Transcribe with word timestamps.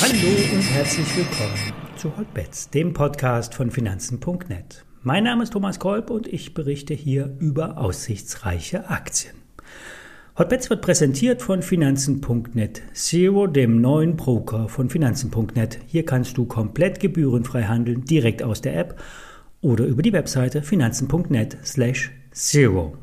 Hallo 0.00 0.28
und 0.54 0.62
herzlich 0.62 1.16
willkommen 1.16 1.72
zu 1.96 2.16
Hotbets, 2.16 2.70
dem 2.70 2.92
Podcast 2.92 3.54
von 3.54 3.70
Finanzen.net. 3.70 4.84
Mein 5.02 5.24
Name 5.24 5.42
ist 5.42 5.52
Thomas 5.52 5.78
Kolb 5.78 6.10
und 6.10 6.26
ich 6.26 6.54
berichte 6.54 6.94
hier 6.94 7.34
über 7.40 7.78
aussichtsreiche 7.78 8.88
Aktien. 8.88 9.34
Hotbets 10.38 10.70
wird 10.70 10.82
präsentiert 10.82 11.42
von 11.42 11.62
Finanzen.net 11.62 12.82
Zero, 12.92 13.48
dem 13.48 13.80
neuen 13.80 14.16
Broker 14.16 14.68
von 14.68 14.88
Finanzen.net. 14.88 15.80
Hier 15.86 16.04
kannst 16.04 16.38
du 16.38 16.44
komplett 16.44 17.00
gebührenfrei 17.00 17.64
handeln, 17.64 18.04
direkt 18.04 18.44
aus 18.44 18.60
der 18.60 18.76
App 18.76 19.02
oder 19.60 19.84
über 19.84 20.02
die 20.02 20.12
Webseite 20.12 20.62
finanzen.net 20.62 21.58
slash 21.64 22.12
zero. 22.30 22.96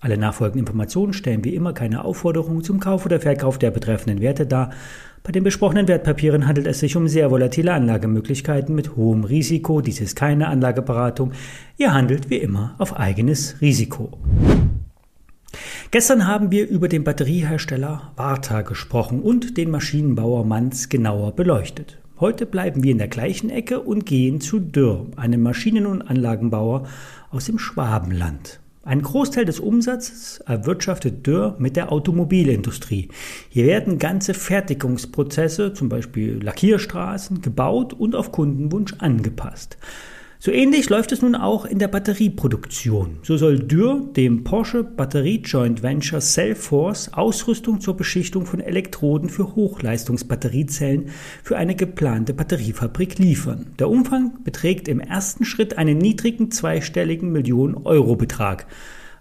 Alle 0.00 0.16
nachfolgenden 0.16 0.60
Informationen 0.60 1.12
stellen 1.12 1.44
wie 1.44 1.54
immer 1.54 1.74
keine 1.74 2.04
Aufforderung 2.04 2.64
zum 2.64 2.80
Kauf 2.80 3.04
oder 3.04 3.20
Verkauf 3.20 3.58
der 3.58 3.70
betreffenden 3.70 4.22
Werte 4.22 4.46
dar. 4.46 4.70
Bei 5.22 5.30
den 5.30 5.44
besprochenen 5.44 5.88
Wertpapieren 5.88 6.46
handelt 6.46 6.66
es 6.66 6.80
sich 6.80 6.96
um 6.96 7.06
sehr 7.06 7.30
volatile 7.30 7.74
Anlagemöglichkeiten 7.74 8.74
mit 8.74 8.96
hohem 8.96 9.24
Risiko. 9.24 9.82
Dies 9.82 10.00
ist 10.00 10.16
keine 10.16 10.48
Anlageberatung. 10.48 11.32
Ihr 11.76 11.92
handelt 11.92 12.30
wie 12.30 12.38
immer 12.38 12.74
auf 12.78 12.98
eigenes 12.98 13.60
Risiko. 13.60 14.18
Gestern 15.90 16.26
haben 16.26 16.50
wir 16.50 16.66
über 16.68 16.88
den 16.88 17.04
Batteriehersteller 17.04 18.12
Varta 18.16 18.62
gesprochen 18.62 19.20
und 19.20 19.58
den 19.58 19.70
Maschinenbauer 19.70 20.46
Manz 20.46 20.88
genauer 20.88 21.36
beleuchtet. 21.36 21.98
Heute 22.20 22.46
bleiben 22.46 22.82
wir 22.82 22.92
in 22.92 22.98
der 22.98 23.08
gleichen 23.08 23.50
Ecke 23.50 23.80
und 23.80 24.06
gehen 24.06 24.40
zu 24.40 24.60
Dürr, 24.60 25.06
einem 25.16 25.42
Maschinen- 25.42 25.86
und 25.86 26.02
Anlagenbauer 26.02 26.86
aus 27.30 27.46
dem 27.46 27.58
Schwabenland. 27.58 28.60
Ein 28.82 29.02
Großteil 29.02 29.44
des 29.44 29.60
Umsatzes 29.60 30.38
erwirtschaftet 30.46 31.26
Dürr 31.26 31.54
mit 31.58 31.76
der 31.76 31.92
Automobilindustrie. 31.92 33.08
Hier 33.50 33.66
werden 33.66 33.98
ganze 33.98 34.32
Fertigungsprozesse, 34.32 35.74
zum 35.74 35.90
Beispiel 35.90 36.42
Lackierstraßen, 36.42 37.42
gebaut 37.42 37.92
und 37.92 38.14
auf 38.16 38.32
Kundenwunsch 38.32 38.94
angepasst. 38.98 39.76
So 40.42 40.50
ähnlich 40.52 40.88
läuft 40.88 41.12
es 41.12 41.20
nun 41.20 41.34
auch 41.34 41.66
in 41.66 41.78
der 41.78 41.88
Batterieproduktion. 41.88 43.18
So 43.22 43.36
soll 43.36 43.58
Dürr 43.58 44.08
dem 44.16 44.42
Porsche 44.42 44.82
Batterie 44.82 45.42
Joint 45.44 45.82
Venture 45.82 46.20
Cellforce 46.20 47.12
Ausrüstung 47.12 47.82
zur 47.82 47.94
Beschichtung 47.94 48.46
von 48.46 48.60
Elektroden 48.60 49.28
für 49.28 49.54
Hochleistungsbatteriezellen 49.54 51.10
für 51.42 51.58
eine 51.58 51.74
geplante 51.74 52.32
Batteriefabrik 52.32 53.18
liefern. 53.18 53.74
Der 53.78 53.90
Umfang 53.90 54.42
beträgt 54.42 54.88
im 54.88 55.00
ersten 55.00 55.44
Schritt 55.44 55.76
einen 55.76 55.98
niedrigen 55.98 56.50
zweistelligen 56.50 57.30
Millionen 57.32 57.74
Euro 57.74 58.16
Betrag. 58.16 58.66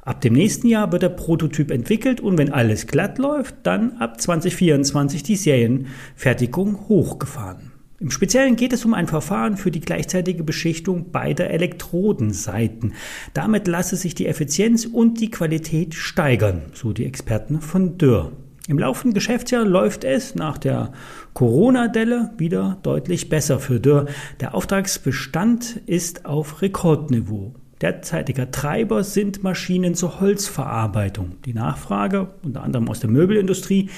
Ab 0.01 0.21
dem 0.21 0.31
nächsten 0.31 0.69
Jahr 0.69 0.89
wird 0.93 1.03
der 1.03 1.09
Prototyp 1.09 1.69
entwickelt 1.69 2.21
und 2.21 2.37
wenn 2.37 2.53
alles 2.53 2.87
glatt 2.87 3.17
läuft, 3.17 3.55
dann 3.63 3.97
ab 3.97 4.21
2024 4.21 5.21
die 5.23 5.35
Serienfertigung 5.35 6.87
hochgefahren. 6.87 7.68
Im 7.99 8.11
Speziellen 8.11 8.55
geht 8.55 8.71
es 8.71 8.85
um 8.85 8.93
ein 8.93 9.07
Verfahren 9.07 9.57
für 9.57 9.71
die 9.71 9.81
gleichzeitige 9.81 10.45
Beschichtung 10.45 11.11
beider 11.11 11.49
Elektrodenseiten. 11.49 12.93
Damit 13.33 13.67
lasse 13.67 13.97
sich 13.97 14.15
die 14.15 14.27
Effizienz 14.27 14.85
und 14.85 15.19
die 15.19 15.29
Qualität 15.29 15.95
steigern, 15.95 16.61
so 16.73 16.93
die 16.93 17.05
Experten 17.05 17.59
von 17.59 17.97
Dürr. 17.97 18.31
Im 18.69 18.79
laufenden 18.79 19.15
Geschäftsjahr 19.15 19.65
läuft 19.65 20.05
es 20.05 20.35
nach 20.35 20.57
der 20.57 20.93
Corona-Delle 21.33 22.31
wieder 22.37 22.77
deutlich 22.83 23.27
besser 23.27 23.59
für 23.59 23.81
Dürr. 23.81 24.05
Der 24.39 24.55
Auftragsbestand 24.55 25.81
ist 25.85 26.25
auf 26.25 26.61
Rekordniveau. 26.61 27.53
Derzeitiger 27.81 28.51
Treiber 28.51 29.05
sind 29.05 29.41
Maschinen 29.41 29.95
zur 29.95 30.19
Holzverarbeitung. 30.19 31.37
Die 31.45 31.53
Nachfrage, 31.53 32.27
unter 32.43 32.61
anderem 32.61 32.89
aus 32.89 32.99
der 32.99 33.09
Möbelindustrie, 33.09 33.89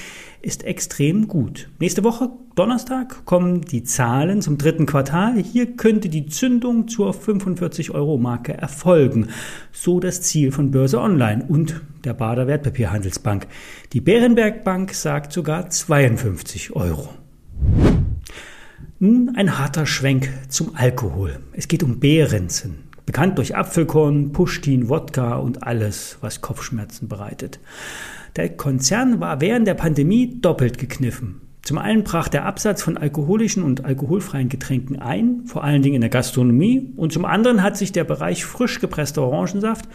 ist 0.44 0.64
extrem 0.64 1.28
gut. 1.28 1.68
Nächste 1.80 2.04
Woche, 2.04 2.30
Donnerstag, 2.54 3.26
kommen 3.26 3.62
die 3.62 3.84
Zahlen 3.84 4.44
zum 4.44 4.60
dritten 4.60 4.86
Quartal. 4.86 5.38
Hier 5.38 5.76
könnte 5.78 6.10
die 6.10 6.28
Zündung 6.28 6.88
zur 6.90 7.16
45-Euro-Marke 7.16 8.54
erfolgen. 8.54 9.30
So 9.72 10.00
das 10.00 10.22
Ziel 10.22 10.52
von 10.52 10.70
Börse 10.70 11.02
Online 11.02 11.44
und 11.48 11.82
der 12.04 12.14
Bader 12.14 12.46
Wertpapierhandelsbank. 12.46 13.48
Die 13.94 14.02
Bärenberg 14.02 14.64
Bank 14.64 14.94
sagt 14.94 15.34
sogar 15.34 15.72
52 15.72 16.76
Euro. 16.76 17.10
Nun 19.00 19.34
ein 19.36 19.58
harter 19.58 19.88
Schwenk 19.88 20.30
zum 20.50 20.76
Alkohol. 20.76 21.40
Es 21.54 21.68
geht 21.68 21.82
um 21.82 22.00
Behrensen. 22.00 22.91
Bekannt 23.12 23.38
durch 23.38 23.58
Apfelkorn, 23.58 24.32
Pushtin, 24.32 24.88
Wodka 24.88 25.36
und 25.36 25.64
alles, 25.64 26.18
was 26.22 26.40
Kopfschmerzen 26.40 27.10
bereitet. 27.10 27.60
Der 28.38 28.48
Konzern 28.48 29.20
war 29.20 29.42
während 29.42 29.68
der 29.68 29.74
Pandemie 29.74 30.40
doppelt 30.40 30.78
gekniffen. 30.78 31.42
Zum 31.62 31.78
einen 31.78 32.06
brach 32.06 32.30
der 32.30 32.46
Absatz 32.46 32.82
von 32.82 32.96
alkoholischen 32.96 33.64
und 33.64 33.84
alkoholfreien 33.84 34.48
Getränken 34.48 34.98
ein, 35.00 35.42
vor 35.44 35.66
allen 35.66 35.82
Dingen 35.82 35.96
in 35.96 36.02
der 36.02 36.10
Gastronomie, 36.10 36.94
und 36.96 37.12
zum 37.12 37.26
anderen 37.26 37.64
hat 37.64 37.76
sich 37.76 37.92
der 37.92 38.06
Bereich 38.06 38.46
frisch 38.46 38.80
gepresster 38.80 39.24
Orangensaft 39.24 39.90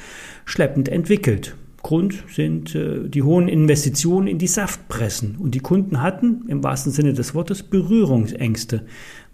schleppend 0.44 0.90
entwickelt. 0.90 1.56
Grund 1.82 2.22
sind 2.30 2.74
äh, 2.74 3.08
die 3.08 3.22
hohen 3.22 3.48
Investitionen 3.48 4.26
in 4.26 4.36
die 4.36 4.46
Saftpressen 4.46 5.36
und 5.38 5.54
die 5.54 5.60
Kunden 5.60 6.02
hatten 6.02 6.44
im 6.48 6.62
wahrsten 6.62 6.92
Sinne 6.92 7.14
des 7.14 7.34
Wortes 7.34 7.62
Berührungsängste 7.62 8.84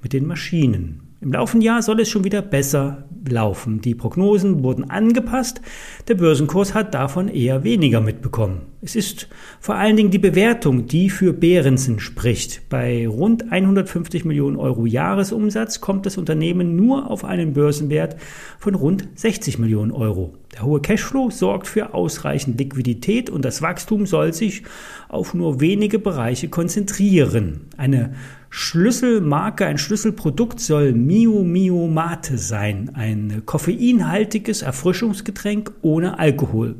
mit 0.00 0.12
den 0.12 0.25
Maschinen. 0.25 1.12
Im 1.22 1.31
laufenden 1.31 1.65
Jahr 1.65 1.83
soll 1.83 2.00
es 2.00 2.09
schon 2.09 2.25
wieder 2.25 2.43
besser 2.43 3.05
laufen. 3.28 3.81
Die 3.81 3.94
Prognosen 3.94 4.65
wurden 4.65 4.91
angepasst. 4.91 5.60
Der 6.09 6.16
Börsenkurs 6.16 6.75
hat 6.75 6.94
davon 6.94 7.28
eher 7.28 7.62
weniger 7.62 8.00
mitbekommen. 8.00 8.62
Es 8.81 8.97
ist 8.97 9.28
vor 9.61 9.77
allen 9.77 9.97
Dingen 9.97 10.11
die 10.11 10.19
Bewertung, 10.19 10.87
die 10.88 11.11
für 11.11 11.32
Behrensen 11.32 12.00
spricht. 12.00 12.69
Bei 12.69 13.06
rund 13.06 13.53
150 13.53 14.25
Millionen 14.25 14.56
Euro 14.56 14.84
Jahresumsatz 14.84 15.81
kommt 15.81 16.06
das 16.06 16.19
Unternehmen 16.19 16.75
nur 16.75 17.09
auf 17.09 17.25
einen 17.25 17.53
Börsenwert 17.53 18.16
von 18.59 18.75
rund 18.75 19.06
60 19.15 19.61
Millionen 19.61 19.93
Euro. 19.93 20.34
Der 20.53 20.65
hohe 20.65 20.81
Cashflow 20.81 21.31
sorgt 21.31 21.69
für 21.69 21.94
ausreichend 21.94 22.59
Liquidität 22.59 23.31
und 23.31 23.44
das 23.44 23.62
Wachstum 23.62 24.06
soll 24.06 24.32
sich 24.32 24.65
auf 25.09 25.34
nur 25.34 25.61
wenige 25.61 26.00
Bereiche 26.00 26.49
konzentrieren. 26.49 27.69
Eine 27.77 28.15
Schlüsselmarke, 28.55 29.65
ein 29.65 29.79
Schlüsselprodukt 29.79 30.61
soll 30.61 30.93
Mio 30.93 31.43
Mio 31.43 31.87
Mate 31.87 32.37
sein, 32.37 32.91
ein 32.93 33.45
koffeinhaltiges 33.47 34.61
Erfrischungsgetränk 34.61 35.73
ohne 35.81 36.19
Alkohol. 36.19 36.75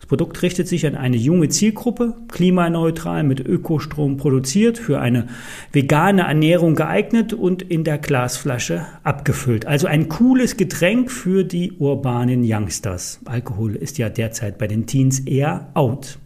Das 0.00 0.06
Produkt 0.06 0.40
richtet 0.40 0.68
sich 0.68 0.86
an 0.86 0.94
eine 0.94 1.18
junge 1.18 1.50
Zielgruppe, 1.50 2.14
klimaneutral 2.28 3.24
mit 3.24 3.40
Ökostrom 3.40 4.16
produziert, 4.16 4.78
für 4.78 5.02
eine 5.02 5.26
vegane 5.70 6.22
Ernährung 6.22 6.76
geeignet 6.76 7.34
und 7.34 7.60
in 7.60 7.84
der 7.84 7.98
Glasflasche 7.98 8.86
abgefüllt. 9.02 9.66
Also 9.66 9.88
ein 9.88 10.08
cooles 10.08 10.56
Getränk 10.56 11.10
für 11.10 11.44
die 11.44 11.72
urbanen 11.72 12.42
Youngsters. 12.42 13.20
Alkohol 13.26 13.76
ist 13.76 13.98
ja 13.98 14.08
derzeit 14.08 14.56
bei 14.56 14.66
den 14.66 14.86
Teens 14.86 15.20
eher 15.20 15.68
out. 15.74 16.18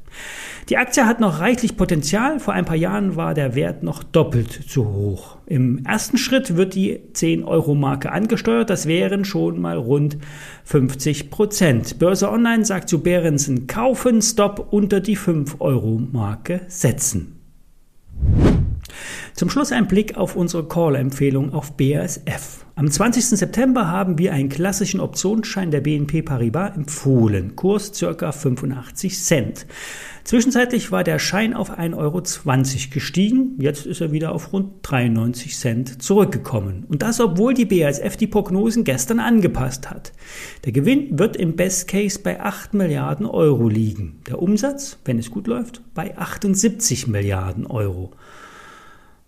Die 0.69 0.79
Aktie 0.79 1.07
hat 1.07 1.21
noch 1.21 1.39
reichlich 1.39 1.77
Potenzial. 1.77 2.41
Vor 2.41 2.53
ein 2.53 2.65
paar 2.65 2.77
Jahren 2.77 3.15
war 3.15 3.35
der 3.35 3.55
Wert 3.55 3.85
noch 3.85 4.03
doppelt 4.03 4.51
zu 4.69 4.85
hoch. 4.85 5.37
Im 5.47 5.85
ersten 5.85 6.19
Schritt 6.19 6.57
wird 6.57 6.75
die 6.75 6.99
10-Euro-Marke 7.15 8.11
angesteuert. 8.11 8.69
Das 8.69 8.87
wären 8.87 9.25
schon 9.25 9.61
mal 9.61 9.77
rund 9.77 10.19
50 10.65 11.31
Prozent. 11.31 12.01
Börse 12.01 12.29
Online 12.29 12.65
sagt 12.65 12.89
zu 12.89 13.01
Behrensen 13.01 13.69
kaufen, 13.69 14.21
Stop 14.21 14.73
unter 14.73 14.99
die 14.99 15.17
5-Euro-Marke 15.17 16.63
setzen. 16.67 17.36
Zum 19.37 19.51
Schluss 19.51 19.71
ein 19.71 19.87
Blick 19.87 20.17
auf 20.17 20.35
unsere 20.35 20.67
Call-Empfehlung 20.67 21.53
auf 21.53 21.77
BASF. 21.77 22.65
Am 22.75 22.91
20. 22.91 23.23
September 23.39 23.87
haben 23.87 24.17
wir 24.17 24.33
einen 24.33 24.49
klassischen 24.49 24.99
Optionsschein 24.99 25.71
der 25.71 25.83
BNP 25.83 26.23
Paribas 26.23 26.75
empfohlen. 26.75 27.55
Kurs 27.55 27.93
ca. 27.93 28.33
85 28.33 29.23
Cent. 29.23 29.67
Zwischenzeitlich 30.25 30.91
war 30.91 31.05
der 31.05 31.19
Schein 31.19 31.53
auf 31.53 31.71
1,20 31.71 31.97
Euro 31.99 32.23
gestiegen. 32.91 33.57
Jetzt 33.59 33.85
ist 33.85 34.01
er 34.01 34.11
wieder 34.11 34.33
auf 34.33 34.55
rund 34.55 34.77
93 34.81 35.55
Cent 35.55 36.03
zurückgekommen. 36.03 36.87
Und 36.89 37.03
das, 37.03 37.21
obwohl 37.21 37.53
die 37.53 37.67
BASF 37.67 38.17
die 38.17 38.29
Prognosen 38.29 38.85
gestern 38.85 39.21
angepasst 39.21 39.91
hat. 39.91 40.13
Der 40.65 40.73
Gewinn 40.73 41.19
wird 41.19 41.37
im 41.37 41.57
Best 41.57 41.89
Case 41.89 42.19
bei 42.19 42.41
8 42.41 42.73
Milliarden 42.73 43.27
Euro 43.27 43.69
liegen. 43.69 44.23
Der 44.29 44.41
Umsatz, 44.41 44.97
wenn 45.05 45.19
es 45.19 45.31
gut 45.31 45.47
läuft, 45.47 45.83
bei 45.93 46.17
78 46.17 47.07
Milliarden 47.07 47.67
Euro. 47.67 48.13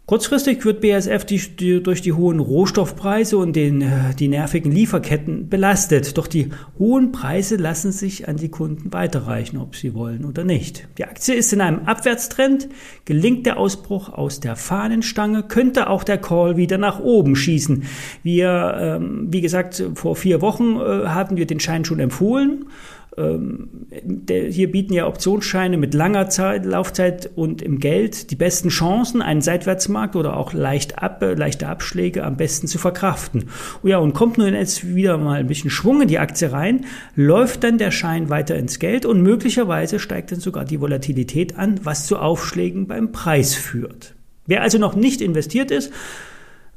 Kurzfristig 0.08 0.64
wird 0.64 0.80
BASF 0.80 1.26
die, 1.26 1.38
die, 1.38 1.82
durch 1.82 2.00
die 2.00 2.14
hohen 2.14 2.40
Rohstoffpreise 2.40 3.36
und 3.36 3.54
den, 3.54 3.82
äh, 3.82 4.14
die 4.18 4.28
nervigen 4.28 4.72
Lieferketten 4.72 5.50
belastet. 5.50 6.16
Doch 6.16 6.26
die 6.26 6.48
hohen 6.78 7.12
Preise 7.12 7.56
lassen 7.56 7.92
sich 7.92 8.26
an 8.26 8.38
die 8.38 8.48
Kunden 8.48 8.90
weiterreichen, 8.94 9.58
ob 9.58 9.76
sie 9.76 9.92
wollen 9.92 10.24
oder 10.24 10.44
nicht. 10.44 10.88
Die 10.96 11.04
Aktie 11.04 11.34
ist 11.34 11.52
in 11.52 11.60
einem 11.60 11.80
Abwärtstrend. 11.80 12.70
Gelingt 13.04 13.44
der 13.44 13.58
Ausbruch 13.58 14.08
aus 14.08 14.40
der 14.40 14.56
Fahnenstange, 14.56 15.42
könnte 15.42 15.90
auch 15.90 16.04
der 16.04 16.16
Call 16.16 16.56
wieder 16.56 16.78
nach 16.78 17.00
oben 17.00 17.36
schießen. 17.36 17.82
Wir, 18.22 18.78
ähm, 18.80 19.26
wie 19.30 19.42
gesagt, 19.42 19.84
vor 19.92 20.16
vier 20.16 20.40
Wochen 20.40 20.76
äh, 20.76 21.08
hatten 21.08 21.36
wir 21.36 21.44
den 21.44 21.60
Schein 21.60 21.84
schon 21.84 22.00
empfohlen. 22.00 22.64
Ähm, 23.18 23.68
hier 24.28 24.70
bieten 24.70 24.92
ja 24.92 25.06
Optionsscheine 25.06 25.76
mit 25.76 25.94
langer 25.94 26.28
Zeit, 26.28 26.64
Laufzeit 26.64 27.30
und 27.34 27.62
im 27.62 27.78
Geld 27.78 28.30
die 28.30 28.36
besten 28.36 28.68
Chancen, 28.68 29.22
einen 29.22 29.40
Seitwärtsmarkt 29.40 30.16
oder 30.16 30.36
auch 30.36 30.52
leicht 30.52 30.98
ab, 30.98 31.22
leichte 31.36 31.68
Abschläge 31.68 32.24
am 32.24 32.36
besten 32.36 32.66
zu 32.66 32.78
verkraften. 32.78 33.44
Oh 33.82 33.88
ja, 33.88 33.98
und 33.98 34.14
kommt 34.14 34.38
nun 34.38 34.54
jetzt 34.54 34.94
wieder 34.94 35.18
mal 35.18 35.40
ein 35.40 35.46
bisschen 35.46 35.70
Schwung 35.70 36.02
in 36.02 36.08
die 36.08 36.18
Aktie 36.18 36.52
rein, 36.52 36.84
läuft 37.14 37.64
dann 37.64 37.78
der 37.78 37.90
Schein 37.90 38.30
weiter 38.30 38.56
ins 38.56 38.78
Geld 38.78 39.04
und 39.04 39.22
möglicherweise 39.22 39.98
steigt 39.98 40.32
dann 40.32 40.40
sogar 40.40 40.64
die 40.64 40.80
Volatilität 40.80 41.56
an, 41.56 41.80
was 41.82 42.06
zu 42.06 42.18
Aufschlägen 42.18 42.86
beim 42.86 43.12
Preis 43.12 43.54
führt. 43.54 44.14
Wer 44.46 44.62
also 44.62 44.78
noch 44.78 44.96
nicht 44.96 45.20
investiert 45.20 45.70
ist, 45.70 45.92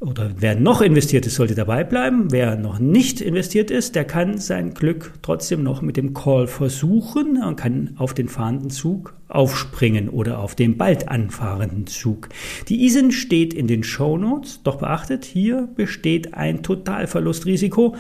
oder 0.02 0.32
wer 0.36 0.56
noch 0.56 0.82
investiert 0.82 1.28
ist, 1.28 1.36
sollte 1.36 1.54
dabei 1.54 1.84
bleiben. 1.84 2.32
Wer 2.32 2.56
noch 2.56 2.80
nicht 2.80 3.22
investiert 3.22 3.70
ist, 3.70 3.94
der 3.94 4.04
kann 4.04 4.40
sein 4.40 4.74
Glück 4.74 5.14
trotzdem 5.22 5.62
noch 5.62 5.84
mit 5.84 5.96
dem 5.96 6.16
Call 6.16 6.48
versuchen 6.48 7.42
und 7.42 7.56
kann 7.56 7.92
auf 7.98 8.16
den 8.16 8.28
fahrenden 8.28 8.72
Zug 8.72 9.14
aufspringen 9.28 10.10
oder 10.10 10.40
auf 10.40 10.56
den 10.56 10.76
bald 10.76 11.08
anfahrenden 11.08 11.86
Zug. 11.86 12.30
Die 12.68 12.84
ISIN 12.84 13.12
steht 13.12 13.54
in 13.54 13.68
den 13.68 13.84
Show 13.84 14.18
Notes. 14.18 14.62
Doch 14.64 14.78
beachtet, 14.78 15.24
hier 15.24 15.70
besteht 15.76 16.34
ein 16.34 16.64
Totalverlustrisiko. 16.64 17.96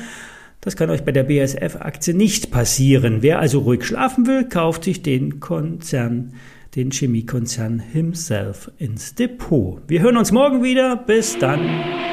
Das 0.60 0.76
kann 0.76 0.90
euch 0.90 1.04
bei 1.04 1.12
der 1.12 1.24
BSF-Aktie 1.24 2.16
nicht 2.16 2.50
passieren. 2.50 3.22
wer 3.22 3.40
also 3.40 3.60
ruhig 3.60 3.84
schlafen 3.84 4.26
will, 4.26 4.46
kauft 4.46 4.86
sich 4.86 5.04
den 5.04 5.40
Konzern 5.40 6.34
den 6.76 6.92
Chemiekonzern 6.92 7.80
himself 7.80 8.72
ins 8.78 9.16
Depot. 9.16 9.82
Wir 9.88 10.02
hören 10.02 10.18
uns 10.18 10.32
morgen 10.32 10.64
wieder. 10.64 10.96
Bis 10.96 11.38
dann. 11.38 12.11